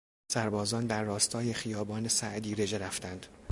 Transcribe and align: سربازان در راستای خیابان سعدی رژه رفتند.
سربازان 0.31 0.87
در 0.87 1.03
راستای 1.03 1.53
خیابان 1.53 2.07
سعدی 2.07 2.55
رژه 2.55 2.77
رفتند. 2.77 3.25